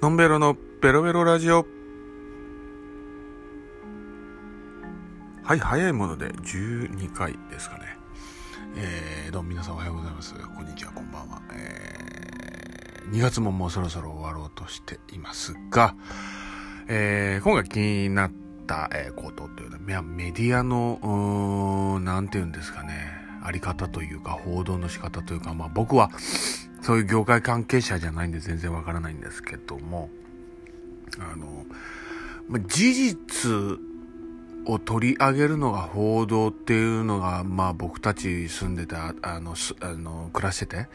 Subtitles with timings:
[0.00, 1.66] のんべろのベロベロラジオ。
[5.42, 7.98] はい、早いもので12回ですかね。
[8.76, 10.32] えー、どうも皆さんおはようございます。
[10.56, 11.42] こんにちは、こんばんは。
[11.52, 15.94] えー、2月ももうそろそろ終わろうとしていますが、
[16.88, 18.32] えー、今回気になっ
[18.66, 22.94] たえことというのは、メディアの、うーん、なんて言うんですかね、
[23.44, 26.10] あり方というか、報道の仕方というか、まあ僕は、
[26.82, 30.10] そういう業界関係者じゃないんで全然わからないんですけども、
[31.18, 31.66] あの、
[32.48, 33.80] まあ、事実
[34.66, 40.88] を取り上げるのが報道っていうのが、まあ僕たち住んでた、あの、あの暮らしてて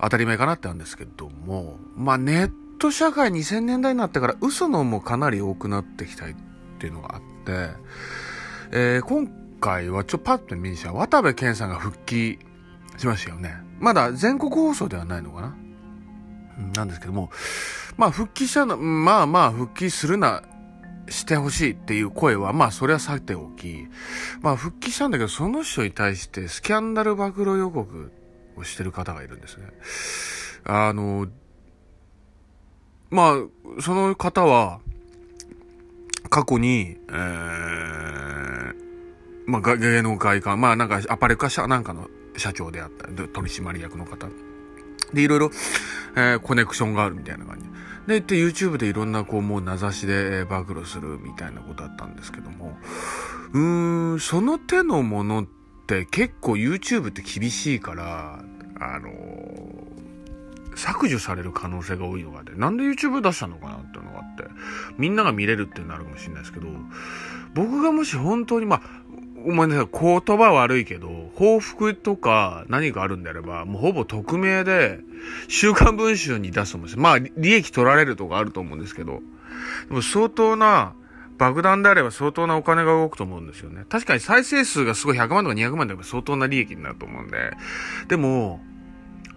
[0.00, 6.34] 当たり前かなってあるんですけども、まあネット社会2000年代になってから嘘のもかなり多くなってきたいっ
[6.78, 7.68] ていうのがあって、
[8.72, 9.28] えー、今
[9.60, 12.38] 回はちょっとパッと見にした渡部健さんが復帰
[12.98, 13.63] しましたよね。
[13.80, 15.56] まだ全国放送ではないのかな？
[16.76, 17.30] なんですけども、
[17.96, 20.42] まあ復帰したの、まあまあ復帰するな、
[21.08, 23.88] してほしいっていう声は、まあそれはさておき、
[24.40, 28.12] まあ復帰したんだけど、その人に対してスキャンダル暴露予告
[28.56, 29.66] をしてる方がいるんですね。
[30.64, 31.26] あの、
[33.10, 33.34] まあ、
[33.80, 34.80] その方は、
[36.30, 38.74] 過去に、えー、
[39.46, 44.28] まあ、芸能界か、まあなんかアパレルか社なんかの社長であったり、取締役の方。
[45.12, 45.50] で、いろいろ、
[46.16, 47.66] えー、コネクションがあるみたいな感じ。
[48.06, 52.76] で、って YouTube でいろんなこうもう名指しで暴露するみたいなことだったんですけども、
[53.52, 55.46] うーん、その手のものっ
[55.86, 58.40] て結構 YouTube って厳しいから、
[58.80, 64.44] あのー、削除される可能性が多いのがあって、なんで YouTube 出したのかなっていうのがあって、
[64.98, 66.66] みんなが見れるっていうのあるかもしれないですけど、
[67.54, 68.93] 僕がもし本当に、まあ、
[69.44, 75.00] ごめんなさい、言葉悪いけど、報復とか何かあるんであれば、もうほぼ匿名で、
[75.48, 77.02] 週刊文春に出すと思うんですよ。
[77.02, 79.20] まあ、利益取られるとかあると思うんですけど、
[79.88, 80.94] でも相当な、
[81.36, 83.84] 爆弾であれば相当なお金が動くと思うんですよね。
[83.88, 87.50] 確かに再生数がすごい100万とか200万であれば相当な利益になると思うんで。
[88.06, 88.62] でも、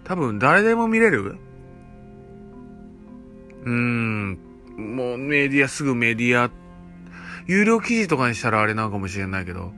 [0.04, 1.38] 多分誰でも見れる？
[3.64, 4.38] うーん、
[4.78, 6.52] もうメディア、すぐメディア、
[7.48, 9.74] 有料記事とかにしたらあれなのかもしれないけど、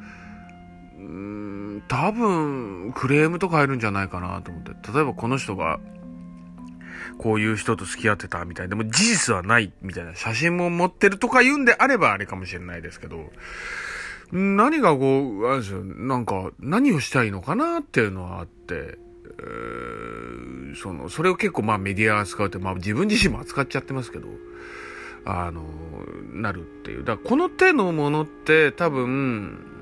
[1.90, 4.72] 多分、クレームとか入るんじゃないかなと思って。
[4.94, 5.80] 例えばこの人が、
[7.18, 13.32] こういう人と付き合ってたみたいでも事実はないみたいな写真も持ってるとか言うんであればあれかもしれないですけど、
[14.32, 19.00] 何がこう、あれですよ、なんか、何をしたいのかなっていうのはあって、
[19.40, 24.28] えー、その、それを結構まあメディア扱うって、まあ自分自身も扱っちゃってますけど、
[25.26, 25.64] あの、
[26.34, 27.04] なるっていう。
[27.04, 29.79] だからこの手のものって多分、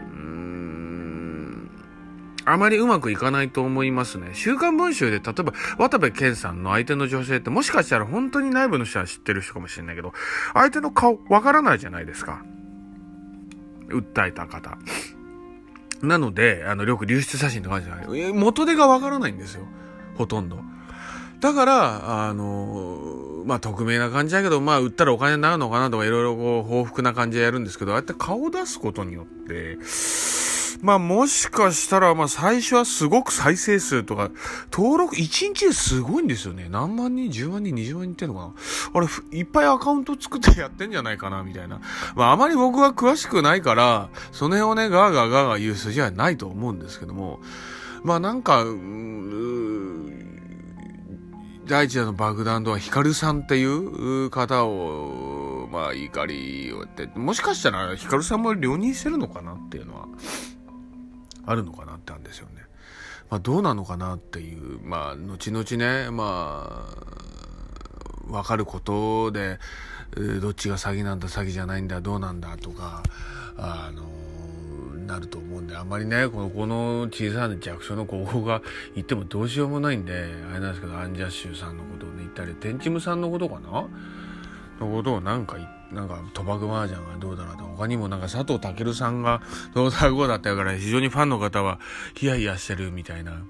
[2.50, 4.30] あまりうまくいかないと思いますね。
[4.32, 10.14] 週刊文集で、例えば、渡部健さんの相手の女性ってもしかしたら本当に内部の人は知ってる人かもしれないけど、
[10.54, 12.42] 相手の顔わからないじゃないですか。
[13.90, 14.78] 訴えた方。
[16.02, 18.32] なので、あの、よく流出写真とかじゃない。
[18.32, 19.68] 元手がわからないんですよ。
[20.16, 20.62] ほとんど。
[21.42, 29.78] だから、あの、まあ、匿名な感じだけど、まあ、売ったらお金になるのかなとか、いろいろこう、報復な感じでやるんですけど、ああやって顔を出すことによって、
[30.82, 34.30] まあもしかしたら、まあ最初はすごく再生数とか、
[34.72, 36.68] 登録1日ですごいんですよね。
[36.70, 38.54] 何万人 ?10 万人 ?20 万人ってんのかな
[38.94, 41.82] あれ、いっぱいアカウント作ってやってんじゃないかなみたいな。
[42.16, 47.40] まああまり僕は詳しくないから、その辺をね、ガーガーガーガー言う筋はないと思うんですけども、
[48.04, 48.64] まあなんか、
[51.68, 60.08] 第一弾の爆弾とはヒカルさんっていう方を、まあ怒りをやって、もしかしたらヒカルさんも両任してるのかなっていうのは、
[61.48, 62.62] あるのかなってあるんですよね。
[63.30, 66.94] まあ、どうなのかなっていう、まあ、後々ね、ま
[68.30, 69.60] あ、わかることで、
[70.42, 73.02] どっちが詐欺なんだ、詐欺じゃないんだ、どうなんだとか、
[73.58, 74.04] あの、
[75.08, 78.62] なると思うんで、あんまりね、この、この小さな弱小の高校が
[78.96, 80.14] 言ってもどうしようもないんで、
[80.52, 83.88] あれなんですけど、アンジャッシュさんのことをね、言ったり、テンチムさんのことかな
[84.80, 89.42] のことをなんか言って、なんか賭博麻雀がどうだなと他にもなんか佐藤健さんが
[89.74, 91.80] どうだこうだったから非常にファンの方は
[92.14, 93.42] ヒヤヒヤしてるみたいな。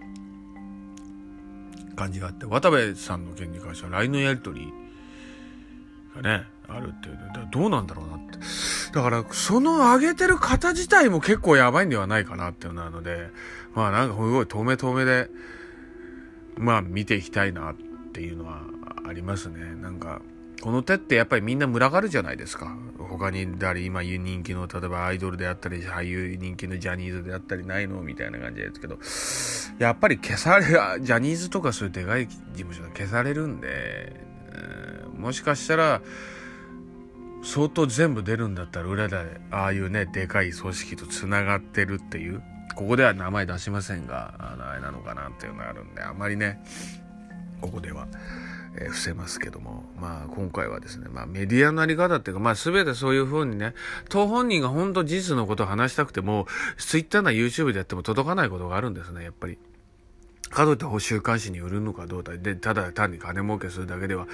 [1.98, 4.74] 感じがあって渡部さんの件に関しては LINE のやり取り
[6.16, 7.18] がねあるっていう
[7.52, 8.38] どうなんだろうなって。
[8.94, 13.30] だからその上げてる方自体も結構やばいんではないかなっていうのなので
[13.74, 15.30] まあなんかすごい遠目遠目で
[16.56, 17.76] まあ見ていきたいなっ
[18.14, 18.62] ていうのは
[19.08, 19.76] ありますね。
[19.76, 20.22] なんか
[20.68, 22.76] この手ってやっぱりみんな群がるじゃないですか。
[23.00, 29.00] 他に誰今人気の例えばアイドルであったり俳優人気のジャニーズであったりないのみたいな感じですけど
[29.80, 34.20] やっぱり消されジャニーズとかそういうでかい事務所が消されるんで、
[35.16, 36.02] もしかしたら
[37.44, 39.16] 相当全部出るんだったら裏で
[39.52, 42.44] ああいうねでかい組織とつながってるっていう
[42.76, 46.62] ここでは名前出しませんがあのあれなのかなっていうのがあるんであんまりね
[47.62, 48.06] ここでは、
[48.80, 53.74] えー、伏せますけどもまあ今回はですね、まあ、メディアのあり方っていうかまあ全てそういうふうにね
[54.10, 56.48] 当本人が本当事実のことを話したくても
[56.78, 59.58] Twitter な YouTube でやっても届かないことがあるんですねやっぱり。
[60.50, 64.28] かといって週刊誌に売るのかどうかでただ単に金儲けするだけでは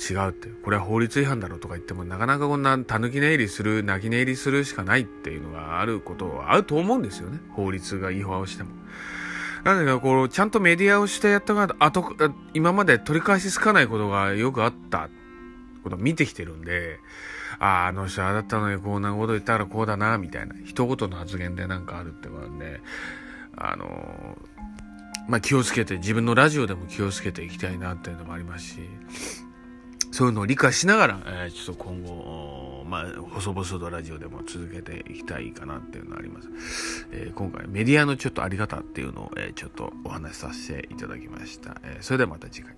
[0.00, 0.48] 違うって。
[0.48, 7.38] これは法律違反だろうとか言っても、なかなかこんな狸寝入りする、泣き寝入りするしかないっていうのがあることはあると思うんですよね。
[7.50, 8.70] 法律が違反をしても。
[9.64, 12.14] なんだけど、こう、ちゃんとメディアをしてやったから、あと、
[12.54, 15.08] 今まで取り返しつかないことがよくあった
[15.82, 16.98] ことを見てきてるんで、
[17.58, 22.80] ああ、あの人あだったのにこんなこと言ったらこうだな、みたいな、一言の発言でなんかあるってことなんで、
[23.56, 24.38] あの
[25.28, 28.80] まあ、気をつけて、自分のラジオでも気をつけていきたいなっていうのもありますし、
[30.10, 36.48] そういうのを理解しながら、えー、ちょっと今後、まあ、細々とラジオでも続けていきたいかなっていうのがあります。
[37.12, 41.80] えー、今回メディアのちょっとあり方っていうのを、えー、ちょっとお話しさせていただきました。
[41.84, 42.74] えー、それではまた次回。